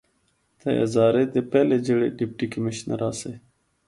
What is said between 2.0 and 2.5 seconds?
ڈپٹی